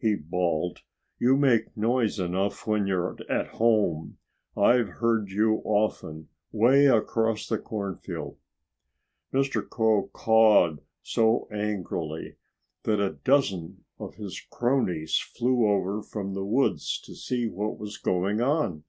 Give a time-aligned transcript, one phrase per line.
[0.00, 0.80] he bawled.
[1.20, 4.18] "You make noise enough when you're at home.
[4.56, 8.36] I've heard you often, way across the cornfield."
[9.32, 9.62] Mr.
[9.70, 12.34] Crow cawed so angrily
[12.82, 17.96] that a dozen of his cronies flew over from the woods to see what was
[17.96, 18.82] going on.